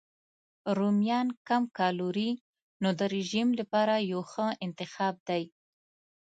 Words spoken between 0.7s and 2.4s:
رومیان کم کالوري